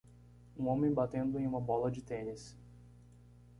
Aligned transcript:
Um 0.57 0.65
homem 0.67 0.91
batendo 0.91 1.37
em 1.37 1.45
uma 1.45 1.61
bola 1.61 1.91
de 1.91 2.01
tênis. 2.01 2.57